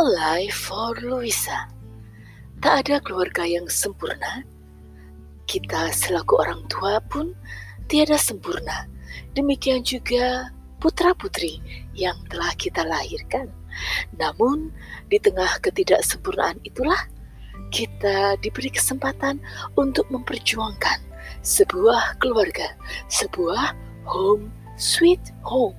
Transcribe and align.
Alive 0.00 0.56
for 0.56 0.96
Luisa. 1.04 1.68
Tak 2.64 2.88
ada 2.88 3.04
keluarga 3.04 3.44
yang 3.44 3.68
sempurna. 3.68 4.48
Kita 5.44 5.92
selaku 5.92 6.40
orang 6.40 6.64
tua 6.72 7.04
pun 7.04 7.36
tiada 7.84 8.16
sempurna. 8.16 8.88
Demikian 9.36 9.84
juga 9.84 10.56
putra-putri 10.80 11.60
yang 11.92 12.16
telah 12.32 12.48
kita 12.56 12.80
lahirkan. 12.80 13.52
Namun, 14.16 14.72
di 15.12 15.20
tengah 15.20 15.60
ketidaksempurnaan 15.60 16.64
itulah 16.64 17.04
kita 17.68 18.40
diberi 18.40 18.72
kesempatan 18.72 19.36
untuk 19.76 20.08
memperjuangkan 20.08 20.96
sebuah 21.44 22.16
keluarga, 22.24 22.72
sebuah 23.12 23.76
home 24.08 24.48
sweet 24.80 25.20
home. 25.44 25.76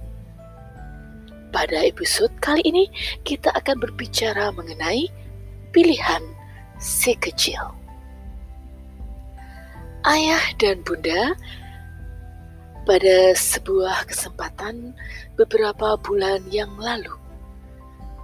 Pada 1.52 1.84
episode 1.84 2.32
kali 2.40 2.64
ini, 2.64 2.88
kita 3.28 3.52
akan 3.52 3.84
berbicara 3.84 4.56
mengenai 4.56 5.12
pilihan 5.76 6.24
si 6.80 7.12
kecil. 7.20 7.60
Ayah 10.08 10.42
dan 10.58 10.80
bunda, 10.88 11.36
pada 12.88 13.36
sebuah 13.38 14.08
kesempatan 14.08 14.96
beberapa 15.36 16.00
bulan 16.00 16.42
yang 16.50 16.72
lalu, 16.80 17.14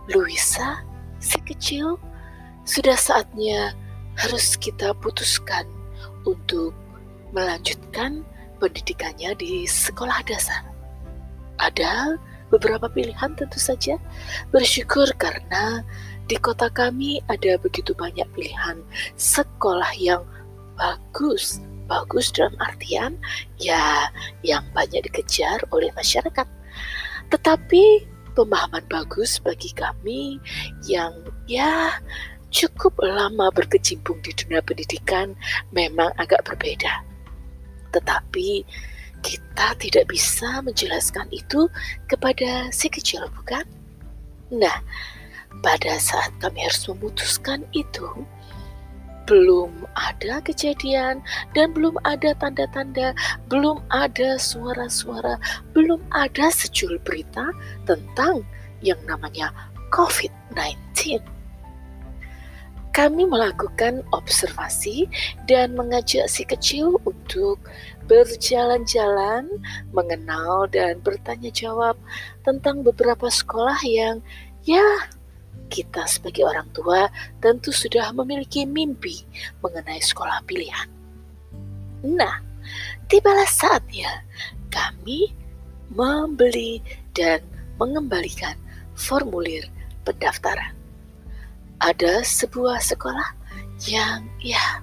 Luisa, 0.08 0.82
si 1.20 1.38
kecil, 1.44 2.00
sudah 2.64 2.96
saatnya 2.96 3.76
harus 4.16 4.56
kita 4.56 4.96
putuskan 5.04 5.68
untuk 6.24 6.72
melanjutkan 7.36 8.24
pendidikannya 8.58 9.36
di 9.38 9.68
sekolah 9.68 10.24
dasar. 10.26 10.64
Ada 11.60 12.18
beberapa 12.50 12.88
pilihan 12.92 13.36
tentu 13.36 13.60
saja. 13.60 14.00
Bersyukur 14.52 15.12
karena 15.20 15.84
di 16.28 16.36
kota 16.40 16.68
kami 16.68 17.24
ada 17.32 17.56
begitu 17.60 17.96
banyak 17.96 18.28
pilihan 18.36 18.84
sekolah 19.16 19.92
yang 20.00 20.24
bagus. 20.76 21.64
Bagus 21.88 22.36
dalam 22.36 22.52
artian 22.60 23.16
ya 23.56 24.12
yang 24.44 24.64
banyak 24.76 25.08
dikejar 25.08 25.64
oleh 25.72 25.88
masyarakat. 25.96 26.48
Tetapi 27.32 27.84
pemahaman 28.36 28.84
bagus 28.92 29.40
bagi 29.40 29.72
kami 29.72 30.36
yang 30.84 31.16
ya 31.48 31.96
cukup 32.52 33.00
lama 33.00 33.52
berkecimpung 33.56 34.20
di 34.20 34.36
dunia 34.36 34.60
pendidikan 34.64 35.32
memang 35.72 36.12
agak 36.20 36.44
berbeda. 36.44 37.04
Tetapi 37.96 38.68
kita 39.26 39.74
tidak 39.82 40.06
bisa 40.10 40.62
menjelaskan 40.62 41.28
itu 41.34 41.70
kepada 42.06 42.70
si 42.74 42.88
kecil, 42.88 43.26
bukan? 43.34 43.66
Nah, 44.54 44.80
pada 45.62 45.98
saat 45.98 46.32
kami 46.40 46.64
harus 46.64 46.86
memutuskan 46.88 47.66
itu, 47.74 48.06
belum 49.28 49.84
ada 50.00 50.40
kejadian 50.40 51.20
dan 51.52 51.76
belum 51.76 52.00
ada 52.08 52.32
tanda-tanda, 52.40 53.12
belum 53.52 53.84
ada 53.92 54.40
suara-suara, 54.40 55.36
belum 55.76 56.00
ada 56.16 56.48
sejul 56.48 56.96
berita 57.04 57.52
tentang 57.84 58.48
yang 58.80 58.98
namanya 59.04 59.52
COVID-19 59.92 61.37
kami 62.98 63.30
melakukan 63.30 64.02
observasi 64.10 65.06
dan 65.46 65.78
mengajak 65.78 66.26
si 66.26 66.42
kecil 66.42 66.98
untuk 67.06 67.62
berjalan-jalan, 68.10 69.46
mengenal 69.94 70.66
dan 70.74 70.98
bertanya 71.06 71.54
jawab 71.54 71.94
tentang 72.42 72.82
beberapa 72.82 73.30
sekolah 73.30 73.78
yang 73.86 74.18
ya 74.66 74.82
kita 75.70 76.10
sebagai 76.10 76.42
orang 76.50 76.66
tua 76.74 77.06
tentu 77.38 77.70
sudah 77.70 78.10
memiliki 78.18 78.66
mimpi 78.66 79.22
mengenai 79.62 80.02
sekolah 80.02 80.42
pilihan. 80.50 80.90
Nah, 82.02 82.42
tibalah 83.06 83.46
saatnya 83.46 84.26
kami 84.74 85.30
membeli 85.94 86.82
dan 87.14 87.46
mengembalikan 87.78 88.58
formulir 88.98 89.70
pendaftaran 90.02 90.77
ada 91.78 92.26
sebuah 92.26 92.82
sekolah 92.82 93.30
yang 93.86 94.26
ya 94.42 94.82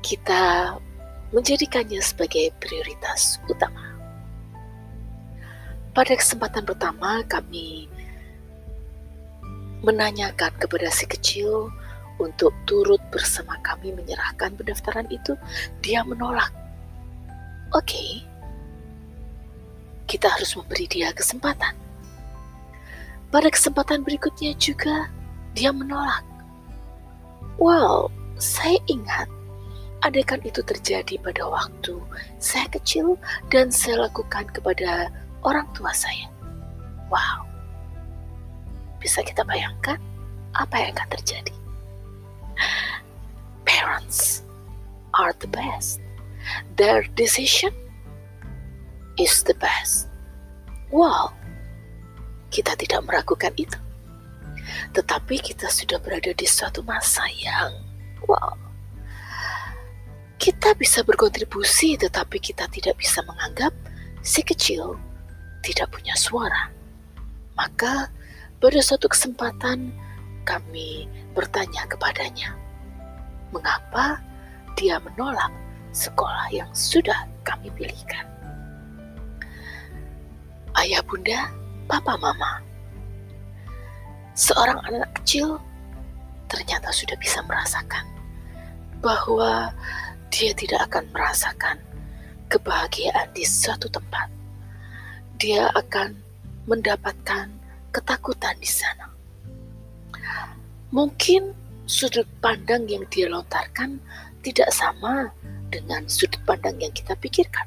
kita 0.00 0.72
menjadikannya 1.34 2.00
sebagai 2.00 2.48
prioritas 2.56 3.36
utama. 3.50 3.84
Pada 5.92 6.14
kesempatan 6.16 6.64
pertama 6.64 7.20
kami 7.28 7.90
menanyakan 9.84 10.52
kepada 10.56 10.88
si 10.88 11.04
kecil 11.04 11.68
untuk 12.18 12.50
turut 12.66 12.98
bersama 13.14 13.54
kami 13.62 13.94
menyerahkan 13.94 14.54
pendaftaran 14.58 15.06
itu, 15.12 15.38
dia 15.84 16.02
menolak. 16.02 16.50
Oke, 17.76 18.24
kita 20.08 20.26
harus 20.32 20.56
memberi 20.56 20.88
dia 20.90 21.14
kesempatan. 21.14 21.76
Pada 23.28 23.48
kesempatan 23.52 24.02
berikutnya 24.02 24.56
juga, 24.56 25.12
dia 25.58 25.74
menolak. 25.74 26.22
Wow, 27.58 28.14
saya 28.38 28.78
ingat 28.86 29.26
adegan 30.06 30.38
itu 30.46 30.62
terjadi 30.62 31.18
pada 31.18 31.42
waktu 31.50 31.98
saya 32.38 32.70
kecil 32.70 33.18
dan 33.50 33.74
saya 33.74 34.06
lakukan 34.06 34.46
kepada 34.54 35.10
orang 35.42 35.66
tua 35.74 35.90
saya. 35.90 36.30
Wow, 37.10 37.42
bisa 39.02 39.26
kita 39.26 39.42
bayangkan 39.42 39.98
apa 40.54 40.78
yang 40.78 40.94
akan 40.94 41.08
terjadi? 41.18 41.54
Parents 43.66 44.46
are 45.18 45.34
the 45.42 45.50
best. 45.50 45.98
Their 46.78 47.02
decision 47.18 47.74
is 49.18 49.42
the 49.42 49.58
best. 49.58 50.06
Wow, 50.94 51.34
kita 52.54 52.78
tidak 52.78 53.02
meragukan 53.02 53.50
itu. 53.58 53.87
Tetapi 54.92 55.40
kita 55.40 55.68
sudah 55.68 56.00
berada 56.00 56.32
di 56.32 56.46
suatu 56.46 56.84
masa 56.84 57.24
yang 57.38 57.72
wow. 58.26 58.56
Kita 60.38 60.72
bisa 60.78 61.02
berkontribusi 61.02 61.98
tetapi 61.98 62.38
kita 62.38 62.70
tidak 62.70 62.94
bisa 62.96 63.20
menganggap 63.26 63.74
si 64.22 64.40
kecil 64.46 64.94
tidak 65.62 65.90
punya 65.92 66.14
suara. 66.14 66.70
Maka 67.58 68.10
pada 68.62 68.80
suatu 68.82 69.10
kesempatan 69.10 69.90
kami 70.46 71.10
bertanya 71.34 71.84
kepadanya, 71.90 72.54
mengapa 73.50 74.22
dia 74.78 74.96
menolak 75.02 75.50
sekolah 75.90 76.48
yang 76.54 76.70
sudah 76.70 77.26
kami 77.42 77.68
pilihkan. 77.74 78.24
Ayah 80.78 81.02
bunda, 81.02 81.50
papa 81.90 82.14
mama, 82.16 82.62
seorang 84.38 84.78
anak 84.86 85.10
kecil 85.18 85.58
ternyata 86.46 86.94
sudah 86.94 87.18
bisa 87.18 87.42
merasakan 87.42 88.06
bahwa 89.02 89.74
dia 90.30 90.54
tidak 90.54 90.86
akan 90.86 91.10
merasakan 91.10 91.76
kebahagiaan 92.46 93.26
di 93.34 93.42
suatu 93.42 93.90
tempat. 93.90 94.30
Dia 95.42 95.66
akan 95.74 96.14
mendapatkan 96.70 97.50
ketakutan 97.90 98.54
di 98.62 98.70
sana. 98.70 99.10
Mungkin 100.94 101.52
sudut 101.84 102.24
pandang 102.38 102.86
yang 102.86 103.02
dia 103.10 103.26
lontarkan 103.26 103.98
tidak 104.46 104.70
sama 104.70 105.34
dengan 105.68 106.06
sudut 106.06 106.40
pandang 106.46 106.78
yang 106.78 106.94
kita 106.94 107.12
pikirkan. 107.18 107.66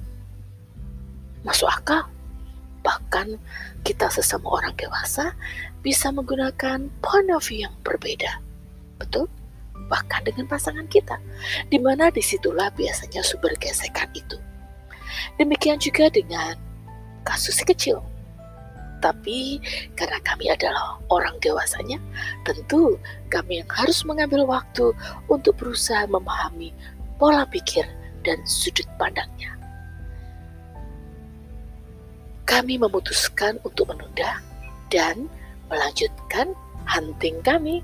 Masuk 1.44 1.68
akal? 1.68 2.08
Bahkan 2.82 3.38
kita 3.86 4.10
sesama 4.10 4.62
orang 4.62 4.74
dewasa 4.78 5.38
bisa 5.86 6.10
menggunakan 6.10 6.90
point 7.02 7.30
of 7.34 7.46
view 7.46 7.66
yang 7.66 7.76
berbeda. 7.86 8.42
Betul? 8.98 9.30
Bahkan 9.90 10.30
dengan 10.30 10.46
pasangan 10.50 10.86
kita. 10.90 11.18
Di 11.70 11.78
mana 11.78 12.10
di 12.14 12.22
situlah 12.22 12.70
biasanya 12.74 13.22
sumber 13.26 13.54
gesekan 13.58 14.10
itu. 14.14 14.38
Demikian 15.38 15.78
juga 15.78 16.10
dengan 16.10 16.58
kasus 17.26 17.62
kecil. 17.62 18.02
Tapi 19.02 19.58
karena 19.98 20.22
kami 20.22 20.54
adalah 20.54 21.02
orang 21.10 21.34
dewasanya, 21.42 21.98
tentu 22.46 23.02
kami 23.34 23.66
yang 23.66 23.70
harus 23.74 24.06
mengambil 24.06 24.46
waktu 24.46 24.94
untuk 25.26 25.58
berusaha 25.58 26.06
memahami 26.06 26.70
pola 27.18 27.50
pikir 27.50 27.90
dan 28.22 28.38
sudut 28.46 28.86
pandangnya 29.02 29.61
kami 32.52 32.76
memutuskan 32.76 33.56
untuk 33.64 33.96
menunda 33.96 34.44
dan 34.92 35.32
melanjutkan 35.72 36.52
hunting 36.84 37.40
kami. 37.48 37.80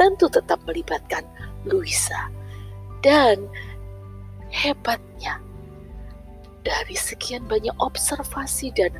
Tentu 0.00 0.28
tetap 0.32 0.56
melibatkan 0.64 1.24
Luisa. 1.68 2.32
Dan 3.04 3.44
hebatnya, 4.48 5.40
dari 6.64 6.96
sekian 6.96 7.44
banyak 7.44 7.72
observasi 7.76 8.72
dan 8.76 8.92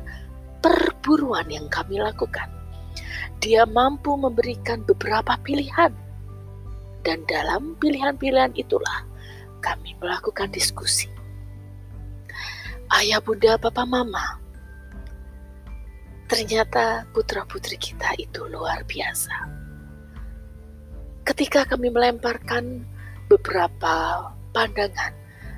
perburuan 0.61 1.49
yang 1.49 1.65
kami 1.69 2.01
lakukan, 2.01 2.49
dia 3.41 3.65
mampu 3.65 4.13
memberikan 4.17 4.85
beberapa 4.85 5.37
pilihan. 5.41 5.93
Dan 7.05 7.25
dalam 7.29 7.77
pilihan-pilihan 7.77 8.57
itulah 8.57 9.05
kami 9.61 9.93
melakukan 10.01 10.49
diskusi. 10.49 11.09
Ayah, 12.89 13.21
bunda, 13.21 13.59
papa, 13.61 13.85
mama, 13.85 14.46
ternyata 16.27 17.07
putra-putri 17.15 17.79
kita 17.79 18.15
itu 18.19 18.45
luar 18.51 18.83
biasa. 18.83 19.47
Ketika 21.27 21.67
kami 21.67 21.91
melemparkan 21.91 22.87
beberapa 23.27 24.27
pandangan 24.55 25.11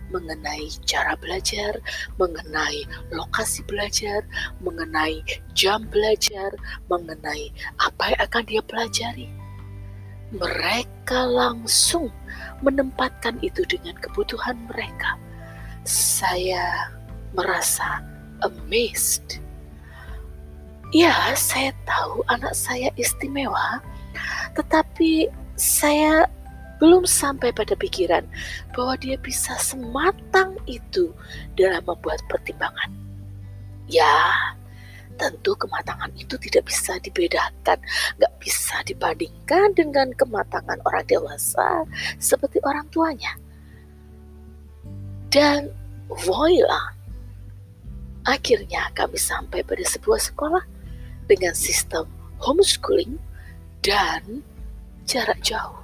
mengenai 0.10 0.69
cara 0.89 1.13
belajar, 1.18 1.77
mengenai 2.18 2.86
lokasi 3.13 3.62
belajar, 3.69 4.25
mengenai 4.62 5.21
jam 5.54 5.86
belajar, 5.94 6.50
mengenai 6.89 7.54
apa 7.77 8.13
yang 8.13 8.21
akan 8.25 8.44
dia 8.50 8.62
pelajari. 8.66 9.30
Mereka 10.30 11.25
langsung 11.30 12.13
menempatkan 12.62 13.42
itu 13.42 13.66
dengan 13.66 13.98
kebutuhan 13.98 14.57
mereka. 14.69 15.18
Saya 15.86 16.94
merasa 17.33 18.01
amazed. 18.45 19.42
Ya, 20.90 21.14
saya 21.38 21.70
tahu 21.86 22.26
anak 22.34 22.58
saya 22.58 22.90
istimewa, 22.98 23.78
tetapi 24.58 25.30
saya 25.54 26.26
belum 26.82 27.06
sampai 27.06 27.54
pada 27.54 27.78
pikiran 27.78 28.26
bahwa 28.74 28.98
dia 28.98 29.14
bisa 29.22 29.54
sematang 29.62 30.58
itu 30.66 31.14
dalam 31.54 31.86
membuat 31.86 32.18
pertimbangan. 32.26 32.90
Ya, 33.86 34.34
tentu 35.22 35.54
kematangan 35.62 36.10
itu 36.18 36.42
tidak 36.42 36.66
bisa 36.66 36.98
dibedakan, 37.06 37.78
nggak 38.18 38.34
bisa 38.42 38.82
dibandingkan 38.82 39.78
dengan 39.78 40.10
kematangan 40.18 40.82
orang 40.90 41.06
dewasa 41.06 41.86
seperti 42.18 42.58
orang 42.66 42.90
tuanya. 42.90 43.38
Dan 45.30 45.70
voila, 46.26 46.98
akhirnya 48.26 48.90
kami 48.98 49.22
sampai 49.22 49.62
pada 49.62 49.86
sebuah 49.86 50.18
sekolah 50.18 50.79
dengan 51.30 51.54
sistem 51.54 52.10
homeschooling 52.42 53.22
dan 53.86 54.42
jarak 55.06 55.38
jauh. 55.46 55.78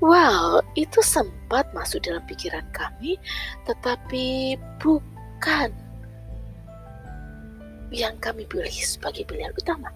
Wow, 0.00 0.64
itu 0.80 1.04
sempat 1.04 1.68
masuk 1.76 2.08
dalam 2.08 2.24
pikiran 2.24 2.64
kami, 2.72 3.20
tetapi 3.68 4.56
bukan 4.80 5.68
yang 7.92 8.16
kami 8.16 8.48
pilih 8.48 8.72
sebagai 8.72 9.28
pilihan 9.28 9.52
utama. 9.52 9.92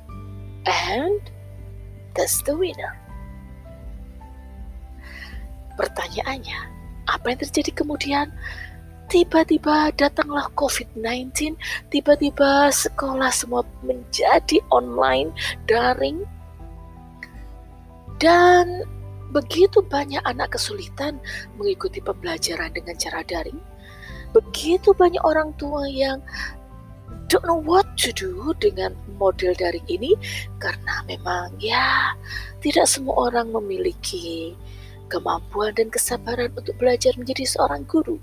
And 0.68 1.24
that's 2.12 2.44
the 2.44 2.52
winner. 2.52 2.92
Pertanyaannya, 5.80 6.60
apa 7.08 7.24
yang 7.32 7.40
terjadi 7.40 7.72
kemudian? 7.72 8.28
Tiba-tiba 9.14 9.94
datanglah 9.94 10.50
COVID-19, 10.58 11.54
tiba-tiba 11.86 12.66
sekolah 12.74 13.30
semua 13.30 13.62
menjadi 13.86 14.58
online, 14.74 15.30
daring, 15.70 16.26
dan 18.18 18.82
begitu 19.30 19.86
banyak 19.86 20.18
anak 20.26 20.58
kesulitan 20.58 21.22
mengikuti 21.54 22.02
pembelajaran 22.02 22.74
dengan 22.74 22.98
cara 22.98 23.22
daring. 23.22 23.62
Begitu 24.34 24.90
banyak 24.90 25.22
orang 25.22 25.54
tua 25.62 25.86
yang 25.86 26.18
don't 27.30 27.46
know 27.46 27.62
what 27.62 27.86
to 27.94 28.10
do 28.10 28.50
dengan 28.58 28.98
model 29.14 29.54
daring 29.54 29.86
ini 29.86 30.18
karena 30.58 31.06
memang 31.06 31.54
ya 31.62 32.18
tidak 32.58 32.90
semua 32.90 33.30
orang 33.30 33.54
memiliki 33.54 34.58
kemampuan 35.06 35.70
dan 35.78 35.86
kesabaran 35.86 36.50
untuk 36.58 36.74
belajar 36.82 37.14
menjadi 37.14 37.46
seorang 37.46 37.86
guru. 37.86 38.18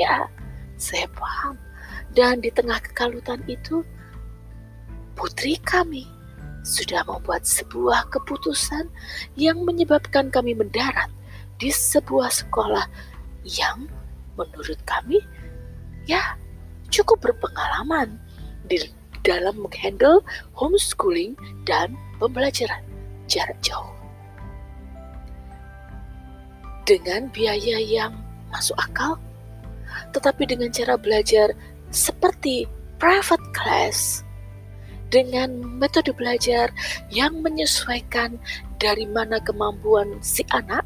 Ya, 0.00 0.26
saya 0.74 1.06
paham. 1.14 1.58
Dan 2.14 2.42
di 2.42 2.50
tengah 2.50 2.78
kekalutan 2.78 3.42
itu, 3.46 3.82
putri 5.14 5.58
kami 5.62 6.06
sudah 6.64 7.04
membuat 7.04 7.44
sebuah 7.44 8.08
keputusan 8.08 8.88
yang 9.36 9.60
menyebabkan 9.62 10.32
kami 10.32 10.56
mendarat 10.56 11.12
di 11.60 11.68
sebuah 11.68 12.32
sekolah 12.32 12.88
yang 13.44 13.86
menurut 14.34 14.80
kami 14.88 15.20
ya 16.08 16.34
cukup 16.88 17.20
berpengalaman 17.20 18.18
di 18.66 18.80
dalam 19.24 19.60
menghandle 19.60 20.24
homeschooling 20.56 21.36
dan 21.68 21.96
pembelajaran 22.20 22.80
jarak 23.28 23.56
jauh. 23.64 23.92
Dengan 26.84 27.32
biaya 27.32 27.80
yang 27.80 28.12
masuk 28.52 28.76
akal, 28.76 29.16
tetapi 30.12 30.48
dengan 30.48 30.70
cara 30.70 30.98
belajar 30.98 31.52
seperti 31.94 32.66
private 32.98 33.46
class 33.54 34.24
dengan 35.14 35.62
metode 35.78 36.10
belajar 36.16 36.74
yang 37.12 37.38
menyesuaikan 37.38 38.34
dari 38.82 39.06
mana 39.06 39.38
kemampuan 39.38 40.18
si 40.18 40.42
anak 40.50 40.82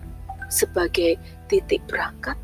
sebagai 0.52 1.16
titik 1.48 1.80
berangkat 1.88 2.36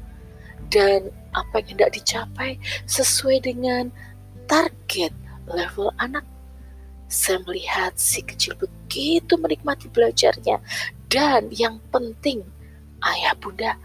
dan 0.73 1.13
apa 1.37 1.61
yang 1.61 1.77
hendak 1.77 1.91
dicapai 1.93 2.57
sesuai 2.89 3.45
dengan 3.45 3.93
target 4.49 5.13
level 5.51 5.93
anak. 6.01 6.25
Saya 7.11 7.43
melihat 7.45 7.95
si 8.01 8.25
kecil 8.25 8.57
begitu 8.57 9.37
menikmati 9.37 9.93
belajarnya 9.93 10.59
dan 11.13 11.53
yang 11.53 11.79
penting 11.93 12.43
ayah 13.05 13.35
bunda 13.39 13.77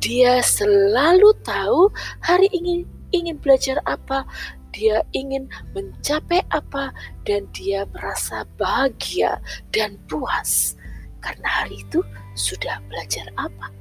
dia 0.00 0.40
selalu 0.40 1.32
tahu 1.44 1.92
hari 2.24 2.48
ini 2.52 2.84
ingin 3.12 3.36
belajar 3.38 3.80
apa 3.84 4.24
dia 4.76 5.00
ingin 5.16 5.48
mencapai 5.72 6.44
apa 6.52 6.92
dan 7.24 7.48
dia 7.56 7.88
merasa 7.96 8.44
bahagia 8.60 9.40
dan 9.72 9.96
puas 10.04 10.76
karena 11.24 11.48
hari 11.48 11.80
itu 11.80 12.04
sudah 12.36 12.78
belajar 12.92 13.24
apa. 13.40 13.72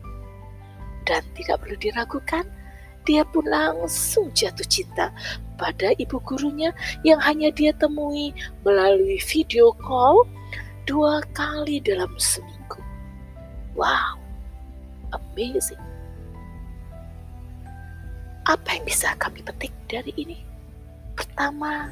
Dan 1.06 1.22
tidak 1.38 1.62
perlu 1.62 1.78
diragukan, 1.78 2.48
dia 3.06 3.22
pun 3.28 3.46
langsung 3.46 4.34
jatuh 4.34 4.66
cinta 4.66 5.14
pada 5.60 5.94
ibu 6.02 6.18
gurunya 6.26 6.74
yang 7.06 7.22
hanya 7.22 7.54
dia 7.54 7.70
temui 7.78 8.34
melalui 8.66 9.22
video 9.22 9.76
call 9.78 10.26
dua 10.90 11.22
kali 11.38 11.78
dalam 11.84 12.10
seminggu. 12.18 12.82
Wow, 13.78 14.15
amazing. 15.36 15.84
Apa 18.48 18.80
yang 18.80 18.86
bisa 18.88 19.12
kami 19.20 19.44
petik 19.44 19.76
dari 19.92 20.16
ini? 20.16 20.40
Pertama, 21.12 21.92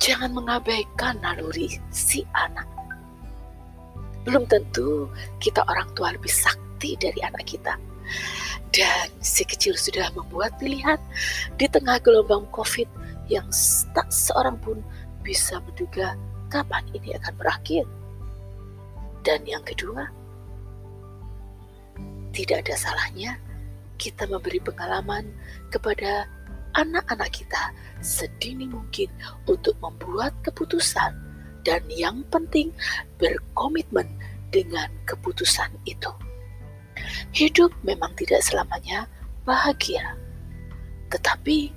jangan 0.00 0.32
mengabaikan 0.32 1.20
naluri 1.20 1.76
si 1.92 2.24
anak. 2.32 2.64
Belum 4.24 4.48
tentu 4.48 5.12
kita 5.44 5.60
orang 5.68 5.92
tua 5.92 6.16
lebih 6.16 6.32
sakti 6.32 6.96
dari 6.96 7.20
anak 7.20 7.44
kita. 7.44 7.76
Dan 8.72 9.12
si 9.20 9.44
kecil 9.44 9.76
sudah 9.76 10.08
membuat 10.16 10.56
pilihan 10.56 10.96
di 11.60 11.68
tengah 11.68 12.00
gelombang 12.00 12.48
COVID 12.54 12.88
yang 13.28 13.44
tak 13.92 14.08
seorang 14.08 14.56
pun 14.62 14.80
bisa 15.20 15.60
menduga 15.68 16.16
kapan 16.48 16.86
ini 16.96 17.12
akan 17.18 17.34
berakhir. 17.36 17.84
Dan 19.26 19.44
yang 19.44 19.60
kedua, 19.66 20.21
tidak 22.32 22.66
ada 22.66 22.74
salahnya 22.74 23.38
kita 24.00 24.26
memberi 24.26 24.58
pengalaman 24.58 25.30
kepada 25.70 26.26
anak-anak 26.74 27.30
kita 27.30 27.70
sedini 28.00 28.66
mungkin 28.66 29.06
untuk 29.46 29.76
membuat 29.78 30.34
keputusan 30.42 31.12
dan 31.62 31.82
yang 31.92 32.26
penting 32.32 32.74
berkomitmen 33.20 34.08
dengan 34.50 34.90
keputusan 35.06 35.70
itu. 35.86 36.10
Hidup 37.32 37.70
memang 37.86 38.12
tidak 38.18 38.42
selamanya 38.42 39.06
bahagia. 39.46 40.18
Tetapi 41.08 41.70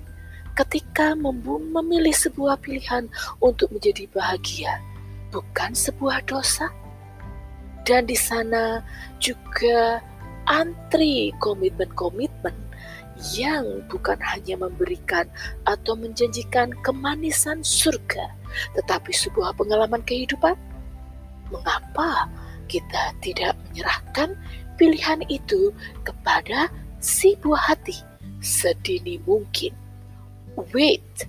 ketika 0.56 1.12
memilih 1.14 2.12
sebuah 2.12 2.58
pilihan 2.64 3.06
untuk 3.38 3.68
menjadi 3.70 4.08
bahagia 4.10 4.80
bukan 5.30 5.72
sebuah 5.76 6.24
dosa. 6.24 6.72
Dan 7.86 8.10
di 8.10 8.18
sana 8.18 8.82
juga 9.22 10.02
antri 10.46 11.30
komitmen-komitmen 11.42 12.54
yang 13.32 13.80
bukan 13.88 14.20
hanya 14.20 14.60
memberikan 14.60 15.24
atau 15.64 15.96
menjanjikan 15.96 16.72
kemanisan 16.84 17.64
surga, 17.64 18.28
tetapi 18.76 19.10
sebuah 19.12 19.56
pengalaman 19.56 20.04
kehidupan? 20.04 20.54
Mengapa 21.48 22.28
kita 22.66 23.14
tidak 23.22 23.54
menyerahkan 23.70 24.36
pilihan 24.76 25.22
itu 25.32 25.72
kepada 26.04 26.68
si 27.00 27.38
buah 27.40 27.72
hati 27.72 27.96
sedini 28.44 29.16
mungkin? 29.24 29.72
Wait, 30.72 31.28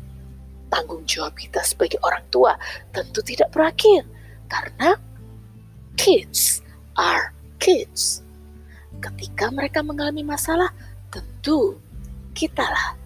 tanggung 0.68 1.04
jawab 1.08 1.36
kita 1.40 1.64
sebagai 1.64 2.00
orang 2.04 2.24
tua 2.32 2.60
tentu 2.92 3.24
tidak 3.24 3.52
berakhir 3.56 4.04
karena 4.52 5.00
kids 5.96 6.60
are 7.00 7.32
kids. 7.60 8.27
Ketika 8.98 9.54
mereka 9.54 9.86
mengalami 9.86 10.26
masalah, 10.26 10.74
tentu 11.14 11.78
kitalah 12.34 12.98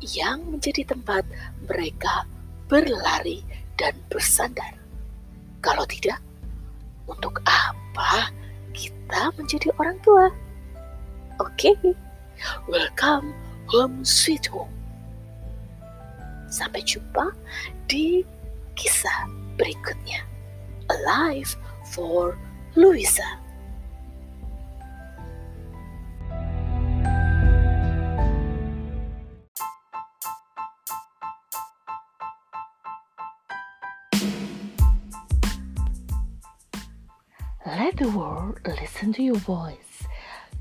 yang 0.00 0.44
menjadi 0.52 0.84
tempat 0.84 1.24
mereka 1.64 2.28
berlari 2.68 3.40
dan 3.80 3.96
bersandar. 4.12 4.76
Kalau 5.64 5.88
tidak, 5.88 6.20
untuk 7.08 7.40
apa 7.48 8.28
kita 8.76 9.32
menjadi 9.36 9.72
orang 9.80 9.96
tua? 10.04 10.28
Oke, 11.40 11.72
okay. 11.72 11.92
welcome 12.68 13.32
home 13.68 14.04
sweet 14.04 14.44
home. 14.48 14.70
Sampai 16.52 16.84
jumpa 16.84 17.32
di 17.88 18.22
kisah 18.76 19.26
berikutnya. 19.56 20.22
Alive 20.92 21.56
for 21.90 22.36
Louisa. 22.76 23.43
The 38.04 38.18
world 38.18 38.60
listen 38.66 39.14
to 39.14 39.22
your 39.22 39.34
voice. 39.36 40.02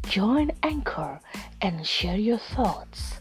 Join 0.08 0.50
Anchor 0.64 1.20
and 1.62 1.86
share 1.86 2.16
your 2.16 2.38
thoughts. 2.38 3.20